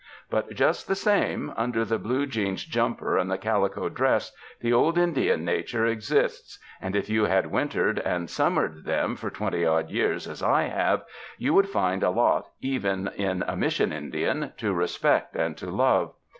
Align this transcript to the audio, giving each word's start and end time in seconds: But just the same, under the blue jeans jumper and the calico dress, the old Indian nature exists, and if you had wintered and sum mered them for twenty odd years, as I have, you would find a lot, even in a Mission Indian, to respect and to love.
But 0.31 0.55
just 0.55 0.87
the 0.87 0.95
same, 0.95 1.53
under 1.55 1.85
the 1.85 1.99
blue 1.99 2.25
jeans 2.25 2.65
jumper 2.65 3.19
and 3.19 3.29
the 3.29 3.37
calico 3.37 3.87
dress, 3.87 4.31
the 4.59 4.73
old 4.73 4.97
Indian 4.97 5.45
nature 5.45 5.85
exists, 5.85 6.57
and 6.81 6.95
if 6.95 7.07
you 7.07 7.25
had 7.25 7.51
wintered 7.51 7.99
and 7.99 8.27
sum 8.27 8.55
mered 8.55 8.83
them 8.85 9.15
for 9.15 9.29
twenty 9.29 9.63
odd 9.63 9.91
years, 9.91 10.27
as 10.27 10.41
I 10.41 10.63
have, 10.63 11.03
you 11.37 11.53
would 11.53 11.69
find 11.69 12.01
a 12.01 12.09
lot, 12.09 12.49
even 12.61 13.09
in 13.09 13.43
a 13.47 13.55
Mission 13.55 13.93
Indian, 13.93 14.53
to 14.57 14.73
respect 14.73 15.35
and 15.35 15.55
to 15.57 15.69
love. 15.69 16.15